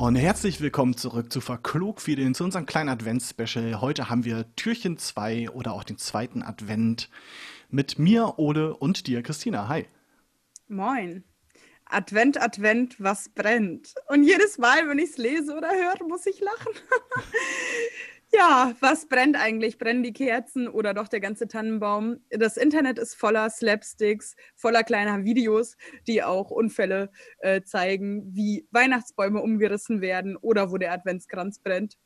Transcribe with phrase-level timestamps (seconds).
[0.00, 3.82] und herzlich willkommen zurück zu Verklogfiedeln, zu unserem kleinen Advents-Special.
[3.82, 7.10] Heute haben wir Türchen 2 oder auch den zweiten Advent
[7.68, 9.68] mit mir, Ole und dir, Christina.
[9.68, 9.84] Hi.
[10.68, 11.24] Moin.
[11.84, 13.92] Advent, Advent, was brennt?
[14.08, 16.72] Und jedes Mal, wenn ich es lese oder höre, muss ich lachen.
[18.40, 19.76] Ja, was brennt eigentlich?
[19.76, 22.20] Brennen die Kerzen oder doch der ganze Tannenbaum?
[22.30, 25.76] Das Internet ist voller Slapsticks, voller kleiner Videos,
[26.06, 31.98] die auch Unfälle äh, zeigen, wie Weihnachtsbäume umgerissen werden oder wo der Adventskranz brennt.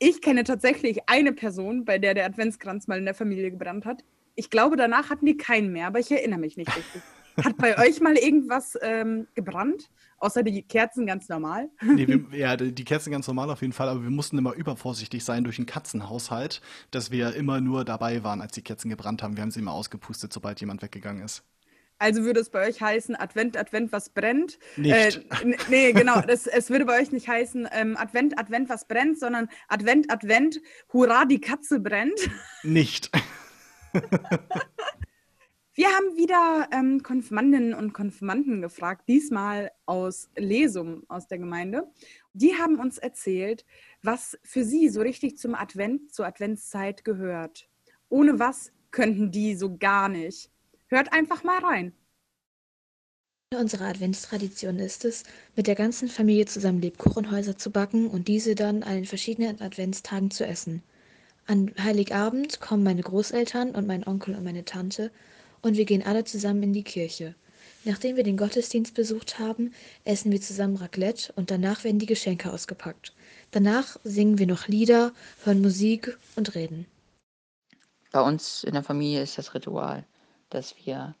[0.00, 4.02] Ich kenne tatsächlich eine Person, bei der der Adventskranz mal in der Familie gebrannt hat.
[4.34, 7.02] Ich glaube, danach hatten die keinen mehr, aber ich erinnere mich nicht richtig.
[7.44, 9.90] Hat bei euch mal irgendwas ähm, gebrannt?
[10.18, 11.70] Außer die Kerzen ganz normal?
[11.82, 15.24] Nee, wir, ja, die Kerzen ganz normal auf jeden Fall, aber wir mussten immer übervorsichtig
[15.24, 19.36] sein durch den Katzenhaushalt, dass wir immer nur dabei waren, als die Kerzen gebrannt haben.
[19.36, 21.42] Wir haben sie immer ausgepustet, sobald jemand weggegangen ist.
[21.98, 24.58] Also würde es bei euch heißen, Advent, Advent, was brennt?
[24.76, 24.94] Nicht.
[24.94, 26.22] Äh, nee, genau.
[26.22, 30.60] Das, es würde bei euch nicht heißen, ähm, Advent, Advent, was brennt, sondern Advent, Advent,
[30.94, 32.18] hurra, die Katze brennt.
[32.62, 33.10] Nicht.
[35.74, 41.88] Wir haben wieder ähm, Konfirmandinnen und Konfirmanden gefragt, diesmal aus Lesum aus der Gemeinde.
[42.32, 43.64] Die haben uns erzählt,
[44.02, 47.68] was für sie so richtig zum Advent, zur Adventszeit gehört.
[48.08, 50.50] Ohne was könnten die so gar nicht.
[50.88, 51.92] Hört einfach mal rein.
[53.54, 55.24] Unsere Adventstradition ist es,
[55.54, 60.30] mit der ganzen Familie zusammen Lebkuchenhäuser zu backen und diese dann an den verschiedenen Adventstagen
[60.32, 60.82] zu essen.
[61.46, 65.10] An Heiligabend kommen meine Großeltern und mein Onkel und meine Tante
[65.62, 67.34] und wir gehen alle zusammen in die Kirche.
[67.84, 69.72] Nachdem wir den Gottesdienst besucht haben,
[70.04, 73.14] essen wir zusammen Raclette und danach werden die Geschenke ausgepackt.
[73.52, 75.12] Danach singen wir noch Lieder,
[75.44, 76.86] hören Musik und reden.
[78.12, 80.04] Bei uns in der Familie ist das Ritual,
[80.50, 81.14] dass wir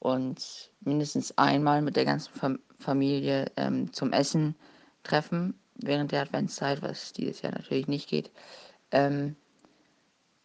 [0.00, 4.54] uns mindestens einmal mit der ganzen Fam Familie ähm, zum Essen
[5.02, 8.30] treffen während der Adventszeit, was dieses Jahr natürlich nicht geht.
[8.92, 9.34] Ähm,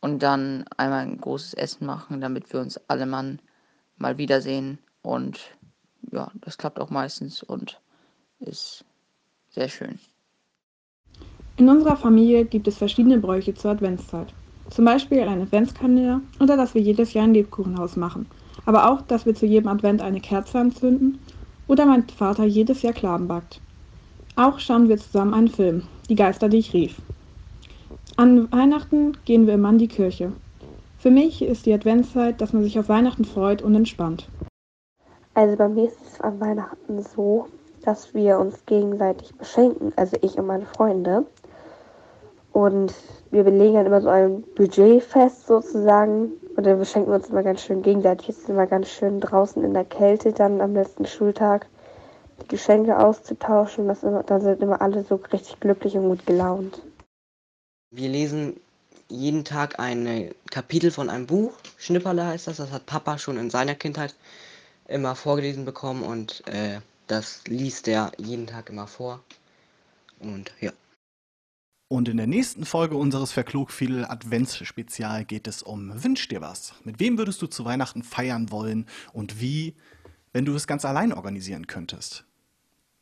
[0.03, 3.39] und dann einmal ein großes Essen machen, damit wir uns alle Mann
[3.97, 4.77] mal wiedersehen.
[5.01, 5.39] Und
[6.11, 7.79] ja, das klappt auch meistens und
[8.41, 8.83] ist
[9.49, 9.97] sehr schön.
[11.55, 14.33] In unserer Familie gibt es verschiedene Bräuche zur Adventszeit.
[14.71, 18.27] Zum Beispiel ein Adventskalender oder dass wir jedes Jahr ein Lebkuchenhaus machen.
[18.65, 21.17] Aber auch, dass wir zu jedem Advent eine Kerze anzünden
[21.69, 23.61] oder mein Vater jedes Jahr Klaben backt.
[24.35, 26.97] Auch schauen wir zusammen einen Film, Die Geister, die ich rief.
[28.15, 30.33] An Weihnachten gehen wir immer in die Kirche.
[30.99, 34.29] Für mich ist die Adventszeit, dass man sich auf Weihnachten freut und entspannt.
[35.33, 37.47] Also bei mir ist es an Weihnachten so,
[37.81, 41.25] dass wir uns gegenseitig beschenken, also ich und meine Freunde.
[42.51, 42.93] Und
[43.31, 46.33] wir belegen dann immer so ein Budget fest sozusagen.
[46.55, 48.29] Und dann beschenken wir uns immer ganz schön gegenseitig.
[48.29, 51.65] Es ist immer ganz schön draußen in der Kälte dann am letzten Schultag
[52.43, 53.87] die Geschenke auszutauschen.
[53.87, 56.79] Das immer, da sind immer alle so richtig glücklich und gut gelaunt.
[57.95, 58.59] Wir lesen
[59.07, 61.53] jeden Tag ein Kapitel von einem Buch.
[61.77, 62.57] Schnipperle heißt das.
[62.57, 64.15] Das hat Papa schon in seiner Kindheit
[64.87, 69.23] immer vorgelesen bekommen und äh, das liest er jeden Tag immer vor.
[70.19, 70.71] Und ja.
[71.87, 76.73] Und in der nächsten Folge unseres Verklogfiedel Adventsspezial geht es um Wünsch dir was.
[76.83, 79.75] Mit wem würdest du zu Weihnachten feiern wollen und wie,
[80.31, 82.25] wenn du es ganz allein organisieren könntest?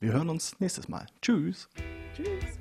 [0.02, 1.06] Wir hören uns nächstes Mal.
[1.22, 1.70] Tschüss.
[2.14, 2.61] Tschüss.